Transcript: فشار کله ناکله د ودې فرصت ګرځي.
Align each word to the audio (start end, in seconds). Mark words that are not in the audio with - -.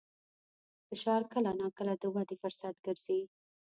فشار 0.87 1.21
کله 1.33 1.51
ناکله 1.59 1.93
د 2.01 2.03
ودې 2.15 2.35
فرصت 2.41 2.75
ګرځي. 2.85 3.21